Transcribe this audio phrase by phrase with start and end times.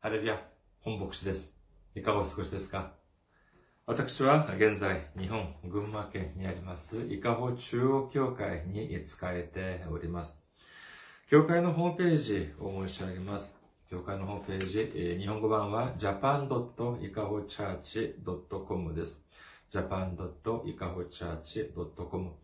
[0.00, 0.40] ハレルヤ、
[0.78, 1.58] 本牧師です。
[1.96, 2.92] いかがお過ごしですか？
[3.84, 10.46] 私は現在、日本群馬県にあります、伊香保中央教会に仕えております。
[11.28, 13.58] 教会のホームページを申し上げます。
[13.90, 19.26] 教会のホームページ、日本語版は japan.ikahochurch.com です。
[19.68, 22.36] japan.ikahochurch.com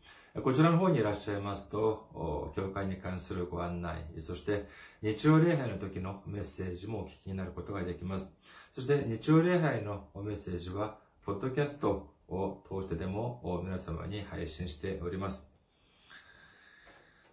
[0.43, 4.67] こちらの方にいらっしゃいますと、教会に関するご案内、そして
[5.01, 8.41] 日曜礼拝の時のメッセージもお聞きになることができます。
[8.75, 15.53] そして日曜礼拝のメッセージは、ポッドキャストを通してでも皆様に配信しております。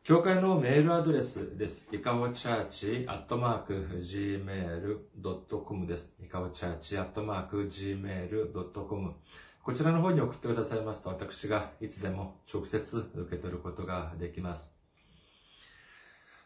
[0.03, 1.87] 教会のメールアドレスです。
[1.91, 6.13] いかほチャーチアットマーク gmail.com です。
[6.23, 9.15] いかほチャーチアットマーク gmail.com
[9.63, 14.75] こちらの方に送ってくださいますと、私がいつでも直接受け取ることができます。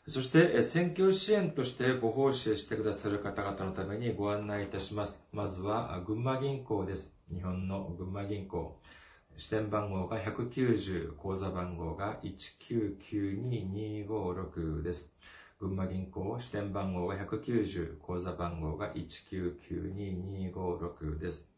[0.08, 5.26] そして、選挙支援としてご奉仕してくださる方々のためにご案内いたします。
[5.32, 7.16] まずは、群馬銀行です。
[7.34, 8.80] 日本の群馬銀行。
[9.38, 15.18] 支店番号が190、口座番号が1992256です。
[15.60, 21.55] 群馬銀行、支店番号が190、口座番号が1992256です。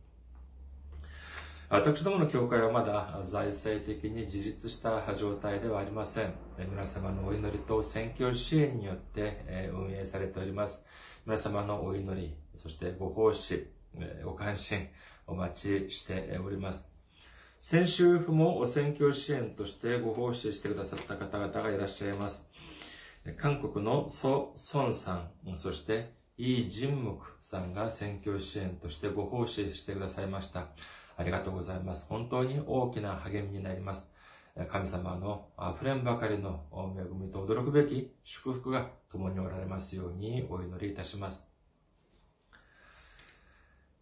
[1.68, 6.36] 私どもの教会はまだ財政的に自立した状態ではありません。
[6.58, 10.88] 皆様のお祈りと選挙支援によって運営されております。
[11.26, 13.66] 皆様のお祈り、そしてご奉仕、
[14.24, 14.90] ご関心、
[15.26, 16.92] お待ちしております。
[17.58, 22.52] 先週も選挙支援としてご奉仕してくださった方々がいらっしゃいます。
[23.38, 30.68] 韓国のソ・ソンさん、そしてイ・ジンムクさんが選挙支援としてご奉仕してくださいました。
[31.18, 32.06] ありがとうございます。
[32.08, 34.14] 本当に大きな励みになります。
[34.64, 36.64] 神様の溢れんばかりの
[36.98, 41.46] 恵みと驚くべき祝福が共におられますようにお祈りいたします。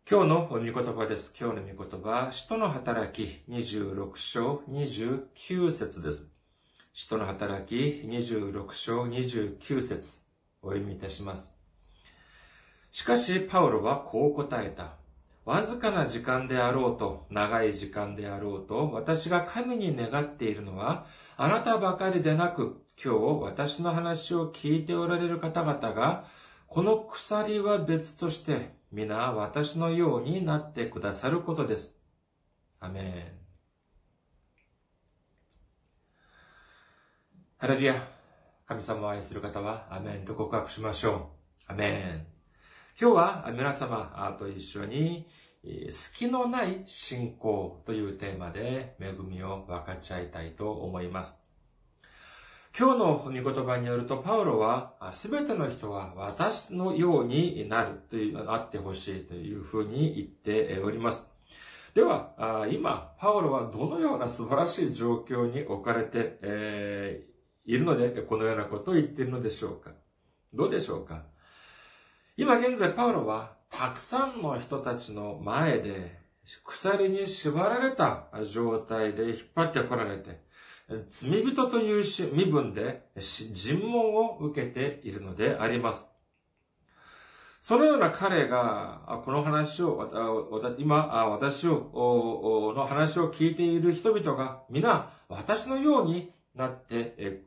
[0.08, 1.34] 今日の御言葉です。
[1.40, 6.31] 今日の御言葉、使徒の働き26章29節です。
[6.94, 10.20] 使徒の働き26章29節
[10.62, 11.58] お読みいたします。
[12.91, 14.97] しかし、パウロはこう答えた。
[15.45, 21.05] わずかな時間であろうと、長い時間であろうと、私が神に願っているのは、
[21.35, 26.25] あなたばかりでなく、今日私の話を聞いておられる方々が、
[26.67, 31.99] この鎖は別として、皆私のようになってくださることです。
[32.79, 33.43] アメン。
[37.57, 38.07] ハレルヤ。
[38.65, 41.31] 神様を愛する方は、アメンと告白しましょ
[41.67, 41.71] う。
[41.71, 42.32] アメン。
[43.01, 45.27] 今日は皆様と一緒に、
[45.89, 51.43] 隙のない信仰というテーマで恵みを分かち合いたいと思います。
[52.77, 61.31] 今日の御言葉によると、パウロは、すべての人は私のようになるという、あってほしいというふうに言っております。
[61.95, 67.33] では、今、パウロはどのような素晴らしい状況に置かれて、えー
[67.65, 69.91] いるので、このようなことを言っているのでしょうか
[70.53, 71.23] どうでしょうか？
[72.35, 76.17] 今現在パウロはたくさんの人たちの前で
[76.66, 80.41] 鎖に縛られた状態で引っ張ってこられて
[81.09, 86.09] 罪人という身分で尋問を受けているのであります。
[87.61, 90.11] そのような彼が、この話を、
[90.77, 97.45] 今、私を、の話を聞いている人々が皆私のようになって、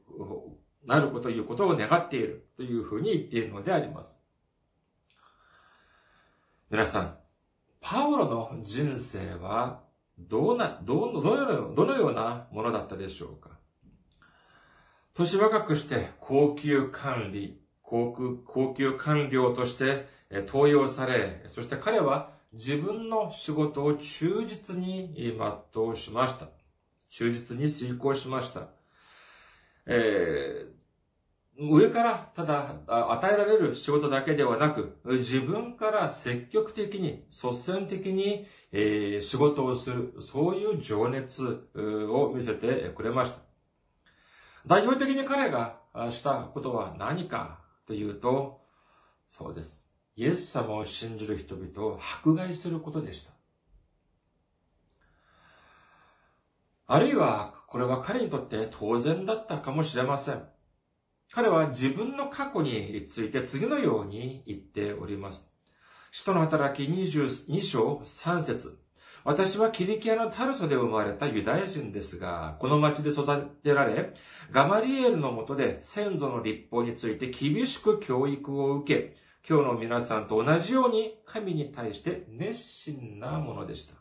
[0.87, 4.26] なること、いうことを願っているというふうに言っているのであります。
[6.69, 7.17] 皆さん、
[7.81, 9.85] パウロの人生は
[10.19, 13.51] どうな、どの、どのような、どのようなものだったでしょうか？
[15.15, 26.49] 年若くして高級管理、高級、高級官僚として登用され、そして彼は自分の仕事を忠実に全うしました。
[27.11, 28.71] 忠実に遂行しました。
[29.87, 30.77] えー
[31.59, 43.39] 上からただ与えられる仕事だけではなく、自分から積極的に、率先的に、えー仕事をする、そういう情熱を見せてくれました。
[44.67, 45.79] 代表的に彼が
[46.11, 48.61] したことは何かというと、
[49.29, 49.87] そうです。
[50.17, 53.33] イエス様を信じる人々を迫害することでした。
[56.89, 60.56] あるいは、これは彼にとって当然だったかもしれません。
[61.37, 65.47] 彼は自分の過去について次のように言っております。
[66.11, 68.79] 使徒の働き22章3節
[69.23, 73.27] 私はキリキアのタルソで生まれたユダヤ人ですが、この町で育
[73.63, 74.15] てられ、
[74.51, 79.15] ガマリエルのもとで先祖の立法について厳しく教育を受け、
[79.47, 83.93] 今日の皆さんと同じように神に対して熱心なものでした。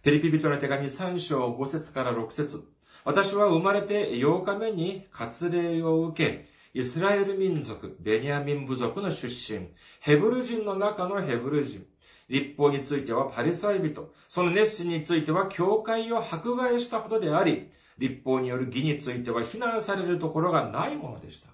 [0.00, 2.71] ペリピ人の手紙3章5節から6節
[3.04, 9.68] 私は生まれて8日目に割礼を受け、イスラエル民族、ベニヤミン部族の出身、
[10.00, 11.84] ヘブル人の中のヘブル人、
[12.28, 21.48] 立法についてはパリサイ人、その熱心については教会を迫害したほどであり、立法による義については非難されるところがないものでした。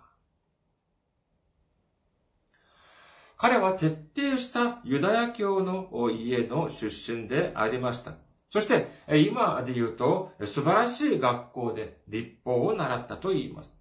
[3.38, 8.27] 彼は徹底したユダヤ教の家の出身でありました。
[8.50, 13.78] そして、今で言うと、素晴らしい学校で立法を習ったと言います。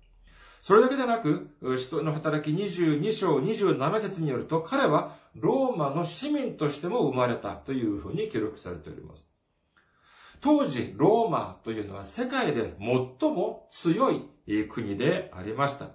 [0.62, 9.30] それだけでなく、使徒の働き22章27節によると、彼はローマの市民としても生まれたというふうに記録されております。
[10.42, 14.24] 当時、ローマというのは世界で最も強い
[14.70, 15.92] 国でありました。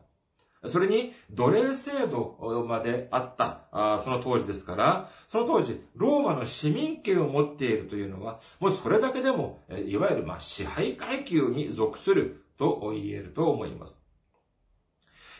[0.67, 14.03] それに、奴隷制度まであったその当時ですから、その当時、ローマの市民権を持っているというのは、もうそれだけでも、いわゆるま支配階級に属すると言えると思います。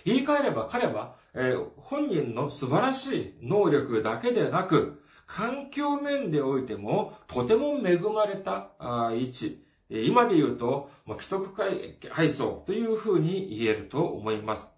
[0.05, 8.71] 言い換えれば彼は、えー、本人の素晴らしい能力だけでなく、環境面でおいても、とても恵まれた
[9.13, 9.65] 位置。
[9.89, 14.73] 今で言うと、既得階層というふうに言えると思います。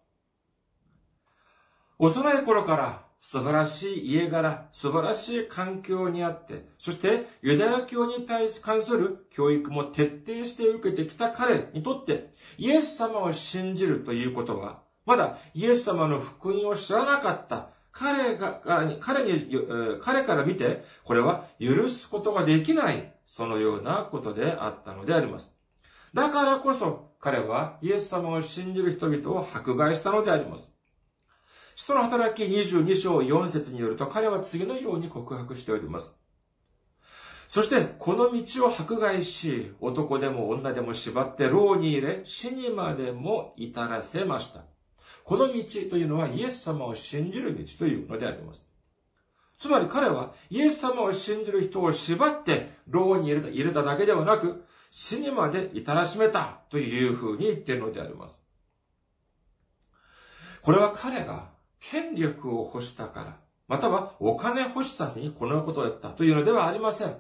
[2.05, 18.61] 幼い頃から素晴らしい家柄、素晴らしい環境にあって、そしてユダヤ教に対し関する教育も徹底して受けてきた彼にとって、イエス様を信じるということは、まだイエス様の福音を知らなかった彼が、
[19.01, 19.51] 彼に、
[20.03, 25.57] 彼から見て、これは許すことができない、そのようなことであったのであります。
[26.13, 30.74] だからこそ、彼はイエス様を信じる人々を迫害したのであります。
[31.75, 36.17] 使徒の働き22章4節によると、彼は次のように告白しております。
[37.49, 44.63] そして、この道を迫害し、男でも女でも縛って牢に入れ、死にまでも至らせました。
[45.25, 48.67] この道というのはイエス様を信じる道というのであります。
[49.57, 58.45] つまり彼はイエス様を信じる人を縛って牢に入れただけではなく、死にまで至らしめたというふうに言っているのであります。
[60.63, 61.54] これは彼が
[61.91, 63.37] 権力を欲したから、
[63.69, 67.17] またはお金欲しさにこのことをやったというのではありません。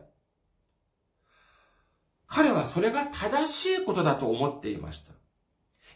[2.27, 5.13] 彼はそれが正しいことだと思っていました。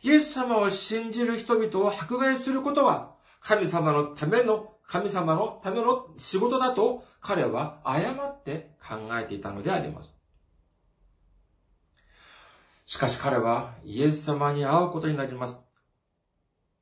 [0.02, 10.18] イエス様を信じる人々を迫害することは、神様のための、神様のための仕事だと彼は誤って考えていたのであります。
[12.84, 15.67] しかし彼はイエス様に会うことになります。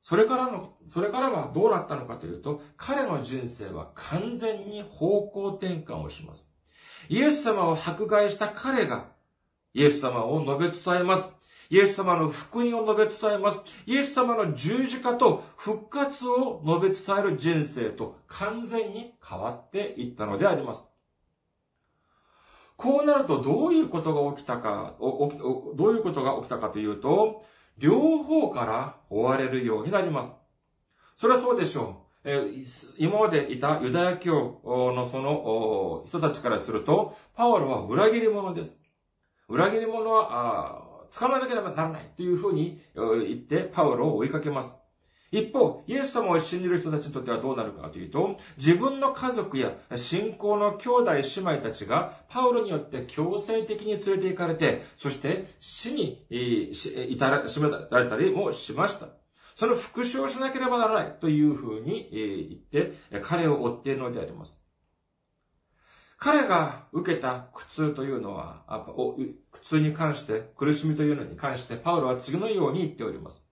[0.07, 6.49] それからの、それからはどうなったのかというと、彼の人生は完全に方向転換をします。
[7.09, 9.07] イエス様を迫害した彼が、
[9.73, 11.33] イエス様を述べ伝えます。
[11.69, 13.65] イエス様の福音を述べ伝えます。
[13.85, 20.89] イエス様の十字架と復活を述べ伝える人生と完全に変わっていったのであります。
[22.77, 27.43] こうなるとどういうことが起きたか、どういうことが起きたかというと、
[27.77, 30.35] 両方から追われるようになります。
[31.15, 32.27] それはそうでしょう。
[32.97, 38.77] 今までいたユダヤ教のその人たちからすると、パウロは裏切り者です。
[39.47, 40.83] 裏切り者は、
[41.17, 44.77] 捕まえなければならないというふうに言ってパウロを追いかけます。
[45.31, 59.07] 一方、イエス様を信じる人たちにとってはどうなるかというと、自分の家族や信仰の兄弟姉妹たちがパウロによって強制的に連れて行かれて、そして死に至らしめられたりもしました。
[59.55, 62.09] その復讐をしなければならないというふうに
[62.71, 64.61] 言って、彼を追っているのであります。
[66.19, 68.63] 彼が受けた苦痛というのは、
[69.51, 73.46] 苦痛に関して、苦しみというのに関して、パウロは次のように言っております。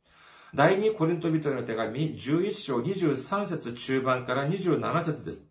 [0.55, 5.45] 第二コリント人への手紙、11章23節中盤から27節です。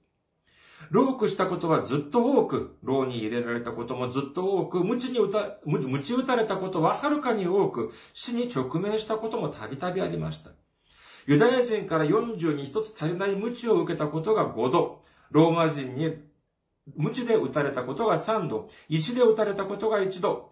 [0.88, 10.52] 老苦したことはずっと多く、牢に入れられたこともずっと多く、無知に打た、無知打たれたことははるかに多く、死に直面したこともたびたびありました。
[11.26, 16.16] ユダヤ人から40に一つ足りない無知を受けたことが5度、ローマ人に
[16.96, 20.50] 無知で撃たれたことが3度、石で撃たれたことが1度、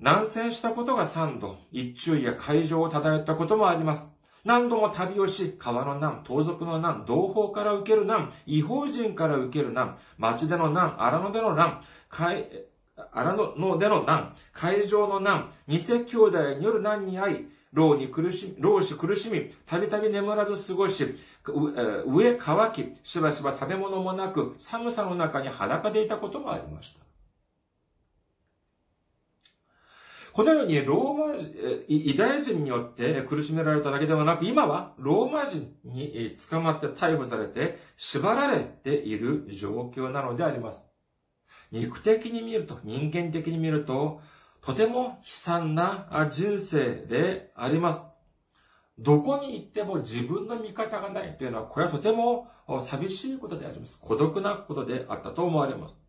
[0.00, 4.06] 南遷したことが3度、一中や海上を漂ったこともあります。
[4.44, 12.46] 何度も旅をし、川の難、盗賊の難、同胞から受ける難、違法人から受ける難、町での難、荒野での難、海、
[13.12, 21.04] 荒野での難、海上の難、偽兄弟による難に遭い、老に苦しみ、老し苦しみ、たびたび眠らず過ごし、
[21.44, 27.07] 上乾き、しばしば食べ物もなく、寒さの中に裸でいたこともありました。
[30.38, 40.86] このようにローマ、ユダヤ人によって苦しめられただけではなく、今はローマ人に捕まって逮捕されて縛られている状況なのであります。
[41.72, 44.20] 肉的に見ると、人間的に見ると、
[44.60, 48.04] とても悲惨な人生であります。
[48.96, 52.46] どこに行っても自分の味方がないというのは、これはとても
[52.80, 54.00] 寂しいことであります。
[54.00, 56.00] 孤独なことであったと思われます。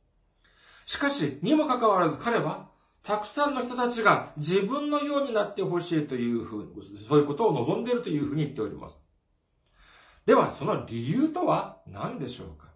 [0.86, 2.70] しかし、にもかかわらず彼は、
[3.04, 6.72] たくさんの人たちが自分のようになってほしいというふうに、
[7.08, 9.04] そういうことを望んでいるというふうに言っております。
[10.26, 12.68] では、その理由とは何でしょうか？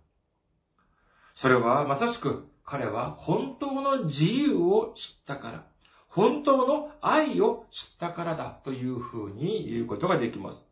[1.36, 5.66] それはまさしく彼は本当の自由を知ったから、
[6.08, 10.70] 本当の愛を知ったからだというふうに言うことができます。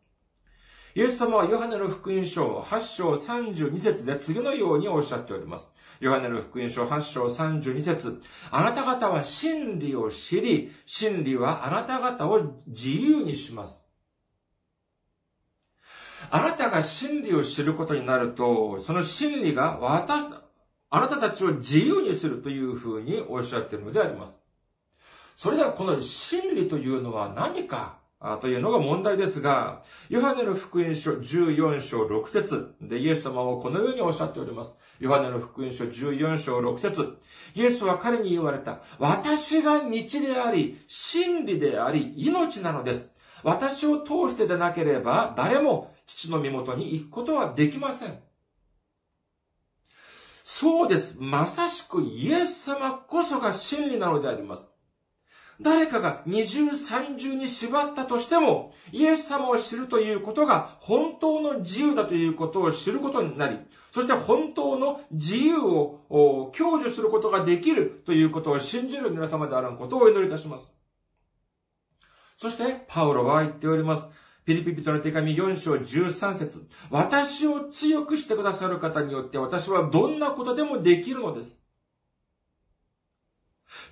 [0.94, 5.70] イエス様はヨハネの福音書8章32節で次のようにおっしゃっております。
[6.00, 8.20] ヨハネの福音書8章32節
[8.50, 13.88] あなた方は真理を知り、真理はあなた方を自由にします。
[16.30, 20.26] あなたが真理を知ることになると、その真理が私、
[20.90, 24.38] あなたたちを自由にするというふうにおっしゃっているのであります。
[25.34, 28.01] それではこの真理というのは何か
[28.40, 34.78] というのが問題ですが、ヨハネの福音書14章6節でイエス様はこのようにおっしゃっております。
[35.00, 37.18] ヨハネの福音書14章6節
[37.54, 38.78] イエスは彼に言われた。
[39.00, 43.12] 私が道であり、真理であり、命なのです。
[43.42, 48.18] 私を通してでなければ、誰も父の身元に行くことはできません。
[50.44, 51.16] そうです。
[51.18, 54.71] まさしくイエス様こそが真理なのであります。
[55.60, 63.58] 誰かが二重三重に縛ったとしても、イエス様を知るということが本当の自由だということを知ることになり、
[63.92, 70.72] そして本当の自由を享受することができるということを信じる皆様であることをお祈りいたします。
[72.36, 74.08] そして、パウロは言っております。
[74.44, 81.62] ピリピピトの手紙4章13節私を強くしてくださる方によって私はどんなことでもできるのです。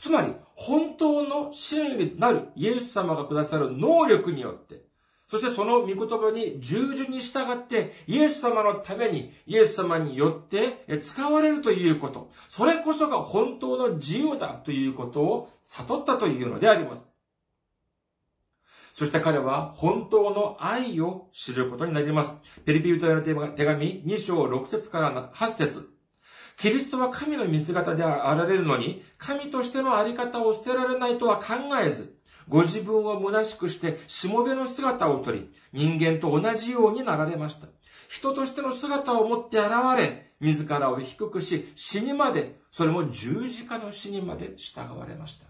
[0.01, 4.83] つまり、本当の真理なるイエス様がくださる能力によって、
[5.27, 17.09] そしてその御言葉に従順に従って、イエス様のために、イエス様によって使われるということ、それこそが本当の自由だということを悟ったというのであります。
[18.93, 22.39] そして彼は本当の愛を知ることになります。
[22.67, 26.00] ペリピュトへの手紙2章6節から8節
[26.61, 37.67] キリストは神の見姿であられるのに、神としてのあり方を捨てられないとは考えず、ご自分を虚しくして、しもべの姿をとり、人間と同じようになられました。
[38.11, 45.47] 人としての姿を持って現れ、自らを低くし、死にまで、それも十字架の死にまで従われました。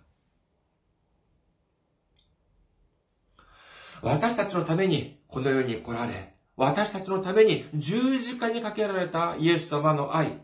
[4.03, 10.41] 私たちのためにこの世に来られ、私たちのために十字架にかけられたイエス様の愛、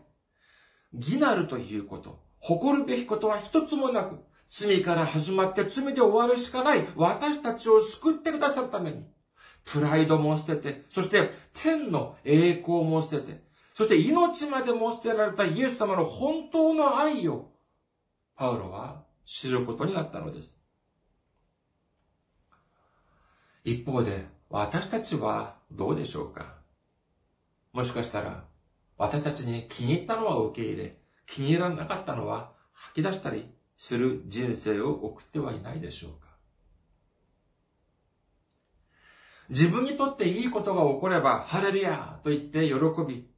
[0.93, 6.87] 義なるということ、誇るべきことは一つもなく、罪から始まって罪で終わるしかない。
[6.95, 9.05] 私たちを救ってくださるために、
[9.65, 17.51] プライドも捨てて、そして天の栄光も捨てて、そして命までも捨てられたイエス様の本当の愛を、
[18.35, 20.59] パウロは知ることになったのです。
[23.65, 26.55] 一方で、私たちはどうでしょうか？
[27.73, 28.45] もしかしたら、
[28.97, 36.27] 私たちに気に入ったのは受け入れ、気に入らなかったのは吐き出したりする人生を送ってはいないでしょうか
[39.49, 42.75] 自分にとっていいことが起これば、ハレルヤと言って喜
[43.07, 43.29] び。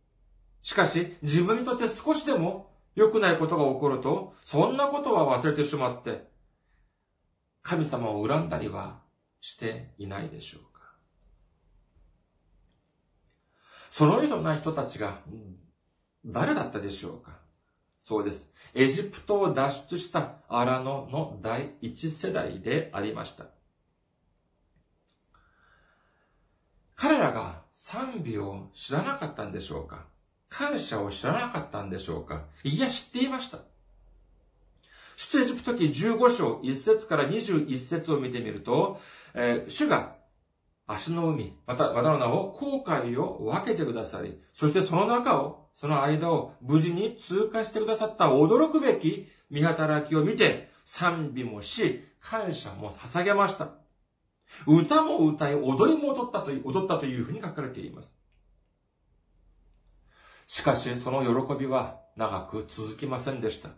[0.61, 6.27] しかし、自分にとって少しでも良くないことが起こると、そんなことは忘れてしまって、
[7.61, 9.01] 神様を恨んだりは
[9.41, 10.69] していないでしょうか
[13.89, 15.19] そのような人たちが
[16.25, 17.39] 誰だったでしょうか？
[17.99, 18.53] そうです。
[18.73, 23.45] エジプトを脱出したアラノの第一世代でありました。
[26.95, 30.05] 彼らが賛美を知らなかったんでしょうか？
[30.49, 32.45] 感謝を知らなかったんでしょうか？
[32.63, 33.59] いや、知っていました。
[35.15, 38.99] 出エジプト記15章1節から21節を見てみると、
[39.33, 40.15] えー、主が
[40.91, 53.69] 足の海、また、またの名を航海を分けてくださり、そしてその中を、その間を無事に通過してくださった驚くべき見働きを見て、賛美もし、感謝も捧げました。
[54.65, 58.17] 歌も歌い、踊りも踊ったという、踊ったというふうに書かれています。
[60.47, 63.69] しかし、その喜びは長く続きませんでした。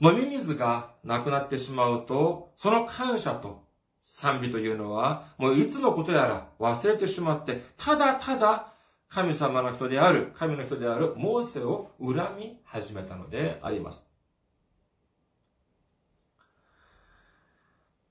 [0.00, 3.63] 飲み水がなくなってしまうと、その感謝と
[4.04, 8.72] 賛美というのは、もういつのことやら忘れてしまって、ただただ
[9.08, 14.06] 神様の人である、神の人であるモーセを恨み始めたのであります。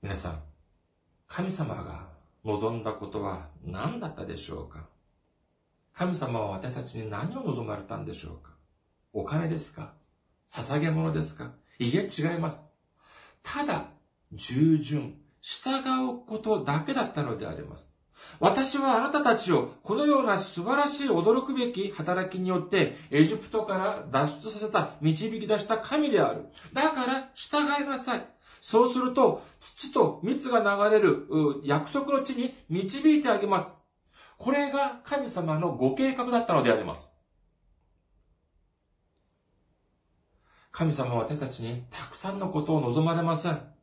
[0.02, 0.42] 皆さん、
[1.26, 2.08] 神様が
[2.44, 4.86] 望んだことは何だったでしょうか？
[5.94, 8.52] 神様は私たちに何を望まれたんでしょうか？
[9.12, 9.94] お金ですか？
[10.48, 11.52] 捧げ物ですか？
[11.78, 12.66] いえ、違います。
[13.42, 13.86] ただ、
[14.32, 17.92] 従順、従うことだけだったのであります。
[18.40, 26.46] 私はあなたたちをこのような素晴らしい驚くべき働きによってエジプトから脱出させた、導き出した神である。
[26.72, 28.26] だから従いなさい。
[28.62, 31.26] そうすると、土と蜜が流れる
[31.62, 33.74] 約束の地に導いてあげます。
[34.38, 37.12] これが神様のご計画だったのであります。
[40.72, 43.73] 神様は私たちにたくさんのことを望まれません。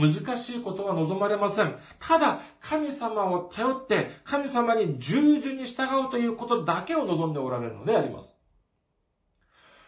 [0.00, 1.76] 難しいことは望まれません。
[1.98, 8.36] ただ、神様を頼って、神様に従順に従うということだけを望んでおられるのであります。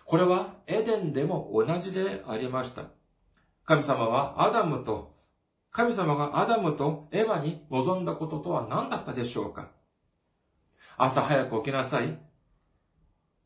[0.04, 2.84] これはエデンでも同じでありました。
[3.64, 5.16] 神様はアダムと、
[5.70, 9.70] 神様がアダムとエヴァに望んだこととは何だったでしょうか
[10.98, 12.18] 朝早く起きなさい。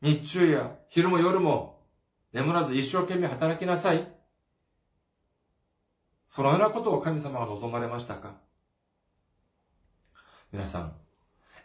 [0.01, 1.79] 日中や昼も夜も
[2.33, 4.16] 眠らず一生懸命働きなさい。
[6.27, 8.35] そのようなことを神様が望まれましたか？
[10.51, 10.93] 皆さん、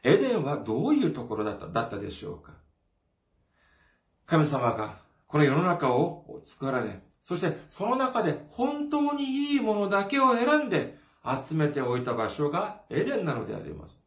[0.02, 2.52] エデンはどういうところだっただったでしょうか？
[4.26, 14.02] 神様がこの世の中を作られ、そしてその中で本当にいいものだけを選んで集めておいた場所がエデンなのであります。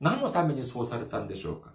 [0.00, 1.72] 何のためにそうされたんでしょうか？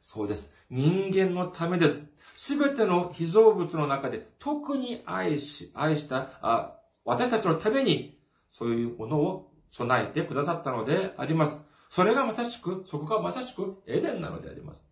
[0.00, 0.54] そうです。
[0.70, 2.06] 人間のためです。
[2.36, 6.75] すべての被造物の中で特に愛し、愛したあ、
[7.06, 8.18] 私たちのために
[8.50, 11.64] そういうものを備えてくださったのであります。
[11.88, 14.86] それがまさしく、そこがまさしくエデンなのであります。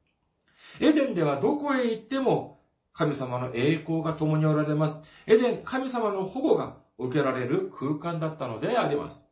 [0.81, 2.61] エデンではどこへ行っても
[2.93, 4.99] 神様の栄光が共におられます。
[5.27, 9.27] エデン、神様の保護が受けられる空間だったのであります。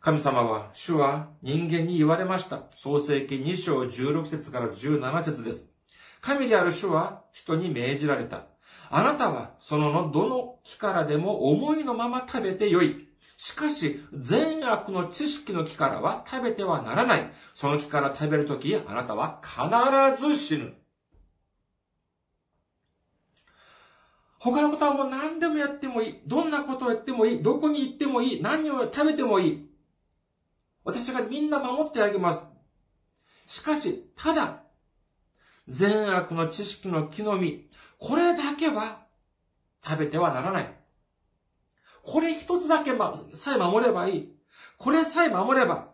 [0.00, 2.64] 神様は、主は人間に言われました。
[2.70, 5.72] 創世記2章16節から17節です。
[6.20, 8.53] 神である主は人に命じられた。
[8.96, 13.08] あなたはそののどの木からでも思いのまま食べてよい。
[13.36, 17.32] しかし、善悪の知識の木からは食べてはならない。
[17.54, 20.74] その木から食べるとき、あなたは必ず死ぬ。
[24.38, 26.20] 他のことはもう何でもやってもいい。
[26.28, 27.42] どんなことをやってもいい。
[27.42, 28.42] どこに行ってもいい。
[28.42, 29.70] 何を食べてもいい。
[30.84, 32.46] 私がみんな守ってあげます。
[33.46, 34.62] しかし、ただ、
[35.66, 39.06] 善悪の知識の木の実、これだけは
[39.84, 40.74] 食べてはならない。
[42.02, 44.34] これ一つだけまさえ守ればいい。
[44.78, 45.92] これさえ守れば、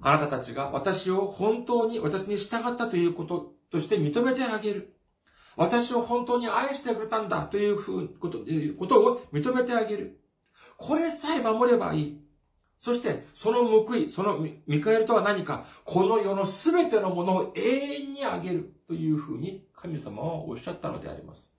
[0.00, 4.96] あなたたちが私を本当に私に従ったということとして認めてあげる。
[5.56, 8.40] 私を本当に愛してくれたんだというふうこと、
[8.78, 10.20] ことを認めてあげる。
[10.76, 12.25] これさえ守ればいい。
[12.78, 21.56] そして、その報い、その見返りとは何か、この世のすべてのものを永遠にあげるというふうに神様はおっしゃったのであります。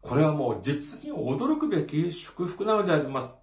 [0.00, 3.34] これはもう実に驚くべき祝福なのであります。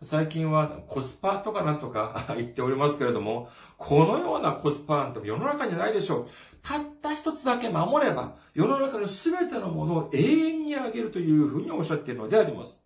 [0.00, 6.26] 最近はコスパとかなんとか 言っておりますけれども、このようなコスパなんて世の中にないでしょう。
[6.62, 12.80] たった一つだけ守れば、世の中の全てのものを永遠にあげるというふうにおっしゃっているのであります。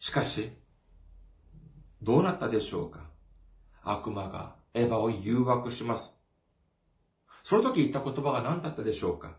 [0.00, 0.50] しかし、
[2.02, 3.00] どうなったでしょうか？
[3.84, 6.16] 悪魔がエヴァを誘惑します。
[7.42, 9.36] その時言った言葉が何だったでしょうか？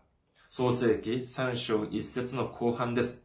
[0.48, 3.22] 創世記3章1節の後半です。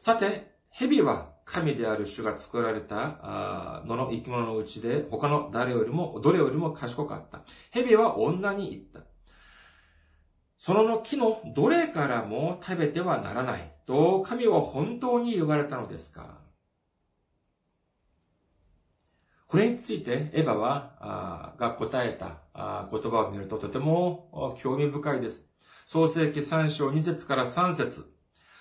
[0.00, 7.42] さて、蛇は神である主が作られた野の生き物のうちで他の誰よりも、どれよりも賢かった。
[7.70, 9.08] 蛇は女に言った。
[10.58, 16.39] そのの木のどれからも食べてはならないと神は本当に言われたのですか？
[19.50, 22.38] これについてエヴァは、が答えた
[22.92, 25.50] 言葉を見るととても興味深いです。
[25.84, 28.08] 創世記3章2節から3節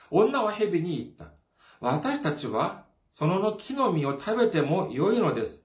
[0.10, 1.36] 女は蛇に言った。
[1.80, 5.63] 私たちはそのの木の実を食べても良いのです。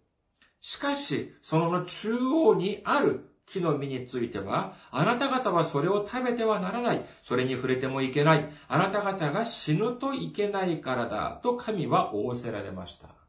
[0.60, 7.02] しかし、そのの中央にある木の実については、あなた方はそれを食べてはならない。
[7.22, 8.50] それに触れてもいけない。
[8.68, 11.40] あなた方が死ぬといけないからだ。
[11.42, 13.23] と神は仰せられました。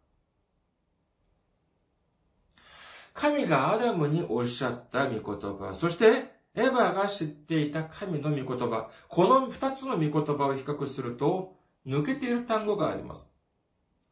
[3.16, 11.56] 神がアダムにおっしゃった御言葉、そしてエヴァが知っていた神の御言葉、この二つの御言葉を比較すると、
[11.88, 13.32] 抜けている単語があります。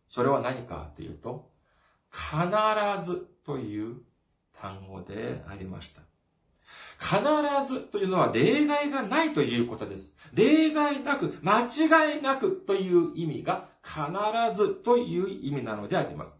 [0.07, 1.51] それは何かというと、
[2.11, 3.97] 必ずという
[4.59, 6.01] 単語でありました。
[6.97, 7.19] 必
[7.67, 10.15] ずというのは例外がないということです。
[10.33, 14.01] 例外なく、間違いなくという意味が必
[14.55, 16.37] ずという意味なのであります。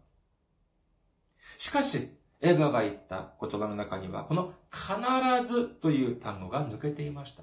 [1.58, 2.08] しかし、
[2.40, 7.42] エヴァが言った言葉の中には、この必ずという単語が抜けていました。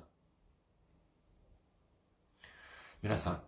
[3.01, 3.41] 皆さん、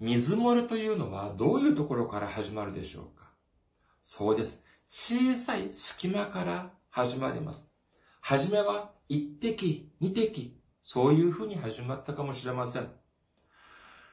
[0.00, 3.30] 水漏れというのはどういうところから始まるでしょうか？
[4.02, 4.64] そうです。
[4.88, 7.72] 小さい隙間から始まります。
[8.20, 12.88] はじめは一滴、二滴、そういうふうに始まったかもしれません。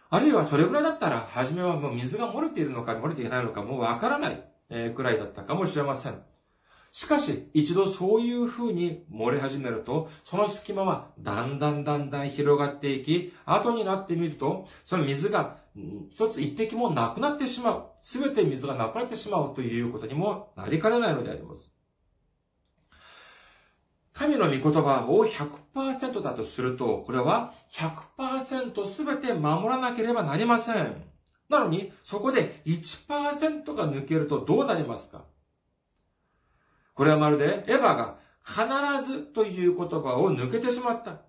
[0.10, 4.44] あるいはそれぐらいだったら、はじめはもう水が漏れているのか漏れていないのかもうわからない
[4.96, 6.22] くらいだったかもしれません。
[6.94, 15.58] しかし、一度そういう風に漏れ始めると、その隙間はだんだんだんだん広がっていき、後になってみると、その水が
[16.12, 17.86] 一つ一滴もなくなってしまう。
[18.04, 21.74] すべて水がなくなってしまうということにもなりかねないのであります。
[24.14, 31.04] 神の御言葉を100%だとすると、これは100%すべて守らなければなりません。
[31.50, 35.26] なのに、そこで1%が抜けるとどうなりますか？
[36.94, 41.22] これはまるでエヴァが必ずという言葉を抜けてしまった。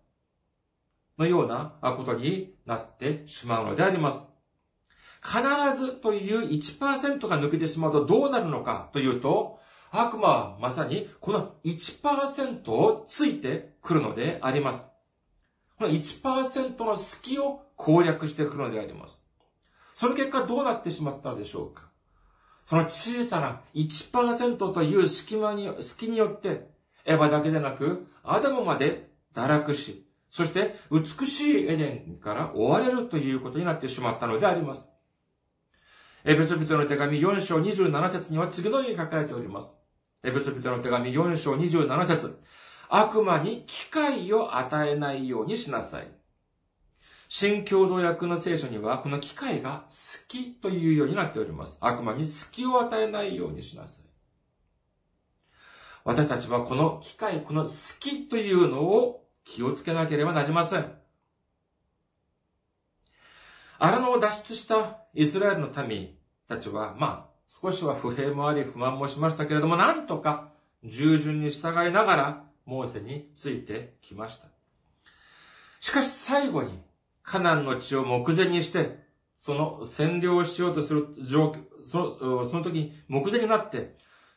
[1.19, 4.23] のようなことになってしまうのであります。
[5.23, 5.43] 必
[5.79, 9.59] ずという1%が抜けてしまうとどうなるのかというと、
[9.91, 14.91] 悪魔はまさにこの1%をついてくるのであります。
[15.79, 19.25] この1%の隙を攻略してくるのであります。
[19.95, 21.94] その結果どうなってしまったのでしょうか
[22.65, 26.69] その小さな1%という隙間に、隙によって、
[27.05, 34.89] エヴァだけでなく、アダムまで堕落し、そして美しいエデンから追われるということになってしまったのであります。
[36.25, 39.77] エベソビトの手紙4章27節には次のように書かれております。
[40.25, 42.41] エベソビトの手紙4章27節
[42.89, 46.09] 悪魔に機会を与えないようにしなさい。
[47.37, 51.79] 新共同訳の聖書には、この機会が好きというようになっております。
[51.81, 54.07] 悪魔に隙を与えないようにしなさい。
[56.05, 60.93] 私たちはこの機会、この好きというのを気をつけなければなりません。
[63.81, 66.11] 荒野を脱出したイスラエルの民
[66.49, 70.53] たちは、まあ、少しは不平もあり不満もしましたけれども、なんとか
[70.85, 74.47] 従順に従いながら、モーセについてきました。
[75.81, 76.79] しかし最後に、
[77.25, 79.03] カナンの地を目前にして、
[79.37, 83.97] その占領しようとする状況、その、その時に目前になって、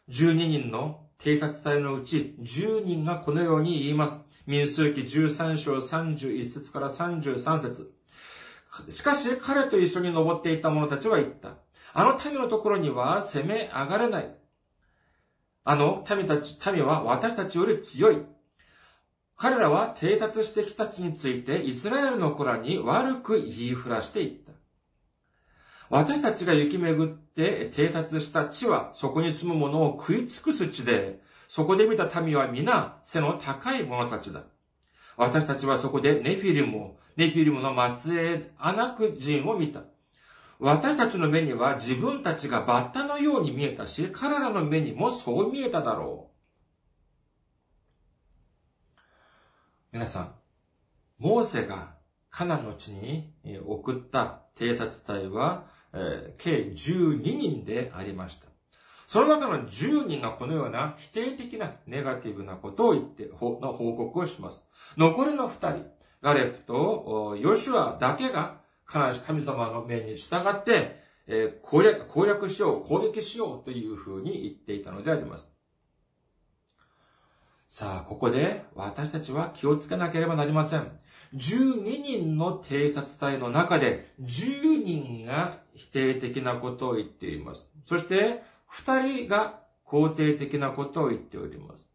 [0.09, 4.23] 12人の偵察隊のうち10人がこのように言います。
[4.45, 7.93] 民数記13章31節から33節
[8.89, 11.55] しかし彼と一緒に登っていた者たちは言った。
[11.93, 14.35] あの民のところには攻め上がれない。
[15.65, 18.23] あの民たち、民は私たちより強い。
[19.37, 24.51] 彼らは偵察してきた地についてイスラエルの子らに悪く言いふらしていった。
[25.89, 34.41] 私たちが行き巡って偵察した地はそこに住む者を食い尽くす地で、そこで見た民は皆背の高い者たちだ。
[35.15, 39.83] 私たちはそこでネフィリムを、ネフィリムの末裔アナク人を見た。
[40.59, 46.26] 私たちの目には自分たちがバッタのように見えたし、彼らの目にもそう見えただろう。
[49.93, 50.35] 皆さん、
[51.17, 51.95] モーセが
[52.29, 53.33] カナンの地に
[53.65, 58.47] 送った偵察隊は、えー、計12人でありました。
[59.07, 64.61] その中の10人がこのような否定的なネガティブなことを言って、の報告をします。
[64.97, 65.85] 残りの2人、
[66.21, 75.56] ガレプとヨシュアだけが神様の命に従って、えー、攻略、攻略しよう、攻撃しようというふうに言っていたのであります。
[77.69, 80.89] さあ、ここで私たちは気をつけなければなりません。
[81.35, 87.69] 12人の偵察隊の中で10人が否定的なことを言っています。
[87.85, 88.41] そして、
[88.73, 91.91] 2人が肯定的なことを言っております。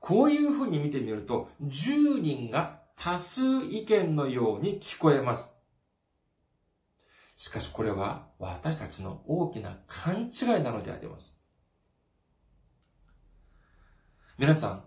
[0.00, 5.56] こういうふうに見てみると、10人が多数意見のように聞こえます。
[7.36, 11.43] しかしこれは私たちの大きな勘違いなのであります。
[14.36, 14.84] 皆さん、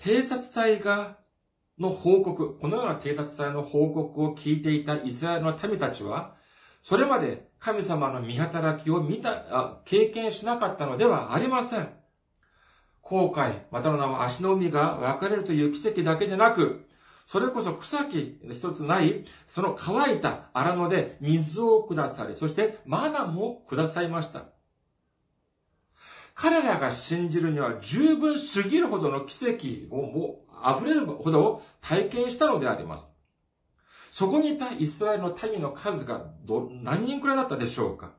[0.00, 1.18] 偵察隊が、
[1.78, 6.34] の報告、このような偵察隊の報告を聞いていたイスラエルの民たちは、
[6.82, 11.88] それまで神様の見働きを見た、あ経験しなかったのではありません。
[13.00, 16.88] 後悔、またの名は足の海が分かれるという奇跡だけでなく、
[17.24, 24.46] それこそ草木一つない、その乾いた荒野で水をくださり、そしてマナもくださいました。
[26.40, 33.06] 彼らが信じるには十分すぎるほどの奇跡をもう溢れるほど体験したのであります。
[34.10, 38.12] そこにいたイスラエルの民の数がど、何人くらいだったでしょうか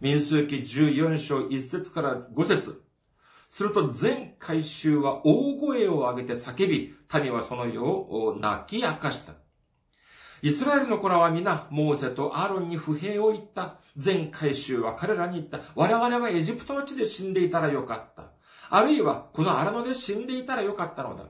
[0.00, 2.82] 民数記14章1節から5節
[3.54, 9.34] すると全回収は大声を上げて叫び、民はその世を泣き明かした。
[10.42, 13.76] イスラエルの子らは皆、モーセとアロンに不平を言った。
[13.96, 15.60] 全回収は彼らに言った。
[15.76, 18.32] 我々はエジプトの地で死んでいたらよかった。
[18.70, 21.26] あるいは、この荒野で死んでいたらよかったのだ。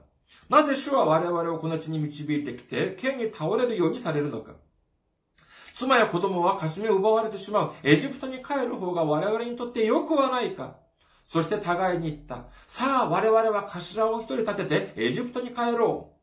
[0.49, 4.55] なぜ主は我々をこの地に導いてきて、剣に倒れるようにされるのか。
[5.75, 7.73] 妻や子供は霞を奪われてしまう。
[7.83, 10.83] エジプトに帰る方が我々にとって良くはないか。
[11.25, 12.45] そして互いに言った。
[12.69, 16.15] さあ、我々は頭を一人立ててエジプトに帰ろう。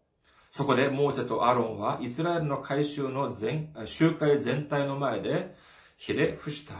[0.49, 5.55] そこでモーセとアロンはイスラエルの改宗の全、集会全体の前で
[5.97, 6.75] ひれ伏した。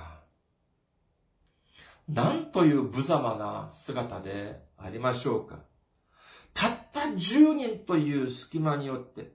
[2.08, 5.60] なんという無様な姿でありましょうか。
[6.54, 9.32] たった10人という隙間によって、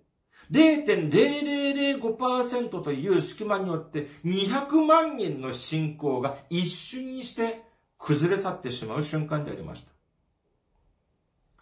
[0.51, 7.66] 0.0005%という隙間によって200万人の信仰が一瞬にして
[7.99, 9.91] 崩れ去ってしまう瞬間でありました。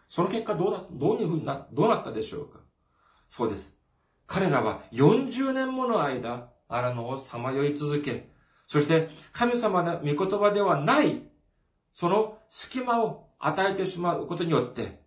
[0.09, 2.61] その結果どうだ、どういうふうにな、どうなったでしょうか？
[3.29, 3.77] そうです。
[4.27, 8.29] 彼らは40年もの間、荒野をさまよい続け、
[8.67, 11.23] そして神様の御言葉ではない、
[11.93, 15.01] その隙間を与えてしまうことによって、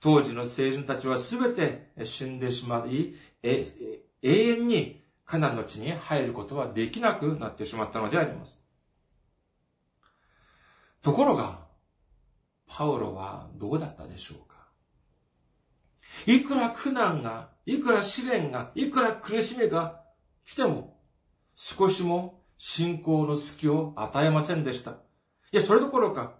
[0.00, 3.64] 当時の聖人たちはすべて死んでしまい、永
[4.22, 8.62] 遠にカナンの地に入ることはできなくなってしまったのであります。
[11.06, 11.60] ところが、
[12.66, 14.66] パウロはどうだったでしょうか？
[16.26, 20.02] いくら苦難が、いくら試練が、いくら苦しみが
[20.44, 20.98] 来ても、
[21.54, 24.90] 少しも信仰の隙を与えませんでした。
[24.90, 24.94] い
[25.52, 26.38] や、それどころか、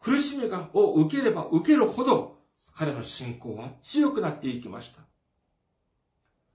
[0.00, 2.38] 苦しみが、を受ければ受けるほど、
[2.74, 5.02] 彼の信仰は強くなっていきました。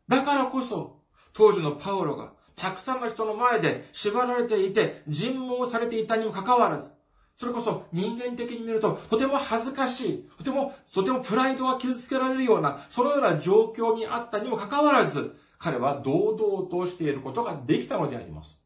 [0.08, 6.97] だからこそ、当時のパウロが、たくさんの人の前で縛られていて、尋問されていたにもかかわらず、
[7.38, 18.60] それこそ人間的に見ると、とても恥ずかしい、とても、とてもプライドが傷つけられるような、そのような状況にあったにもかかわらず、彼は堂々としていることができたのであります。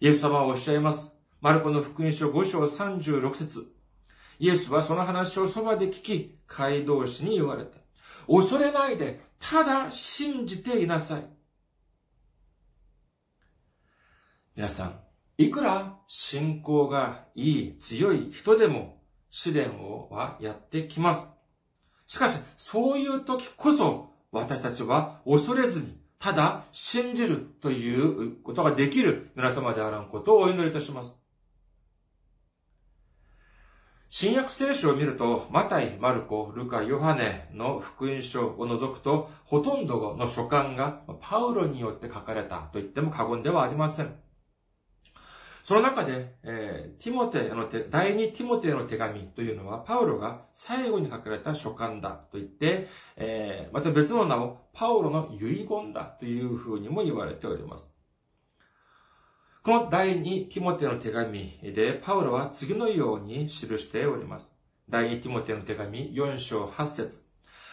[0.00, 1.16] イエス様はおっしゃいます。
[1.40, 3.72] マルコの福音書5章36節
[4.38, 7.78] イエスはその話をそばで聞き、街道士に言われた。
[8.26, 11.22] 恐れないで、ただ信じていなさい。
[14.54, 15.07] 皆さん、
[15.40, 21.30] いくら信仰がいい、強い人でも試練をはやってきます。
[22.08, 31.16] しかし、そういう時こそ私たちは恐れずに、ただ信じるということができる皆様であらんことをお祈りいたします。
[34.10, 44.27] 新約聖書を見ると、マタイ、マルコ、ルカ、ヨハネの福音書を除くと、ほとんどの書簡がパウロによって書かれたと言っても過言ではありません。
[45.68, 57.90] その中で、えー、ティモテの手、第二ティモテの手紙というのは、パウロが最後に書かれた書簡だと言って、えー、また別の名をパウロの遺言だというふうにも言われております。
[59.62, 64.50] この第二ティモテの手紙で、パウロは次のように記しております。
[64.88, 67.26] 第二ティモテの手紙4章8節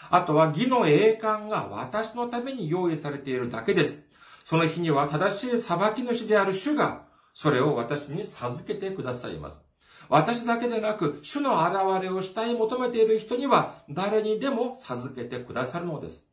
[0.10, 4.04] あとは義の栄冠が私のために用意されているだけです。
[4.44, 9.62] その日には正しい裁き主である主がそれを私に授けてくださいます。
[10.08, 16.32] 私だけでなく、主の現れをしたい求めている人には、誰にでも授けてくださるのです。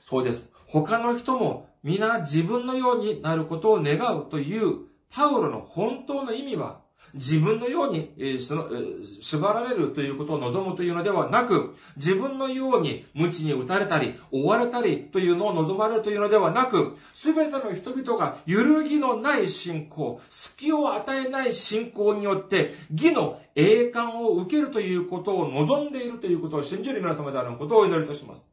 [0.00, 0.54] そうです。
[0.68, 6.83] 他の人も皆自分のようになることを願うというパウロの本当の意味は、
[7.14, 28.48] 自分のように、え、その、え、縛られるということを望むというのではなく、自分のように無知に打たれたり、追われたりというのを望まれるというのではなく、すべての人々が揺るぎのない信仰、隙を与えない信仰によって、義の栄冠を受けるということを望んでいるということを信じる皆様であることをお祈りいたします。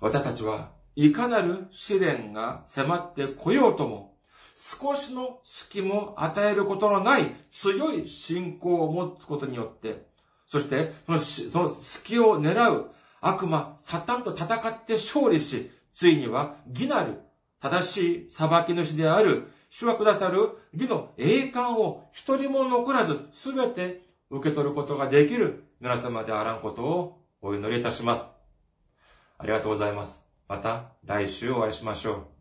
[0.00, 4.11] 私たちは、いかなる試練が迫ってこようとも、
[4.54, 10.06] 少しの隙も与えることのない強い信仰を持つことによって、
[10.46, 17.20] そしてそのその隙を狙う悪魔、サタンと戦って勝利し、ついには義なる
[17.60, 28.30] 正しい裁き主である主はくださる義の栄冠を一人も残らずすべて受け取ることができる皆様であらんことをお祈りいたします。
[29.38, 30.26] ありがとうございます。
[30.48, 32.31] また来週お会いしましょう。